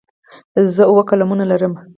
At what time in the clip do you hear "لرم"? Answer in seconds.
1.51-1.73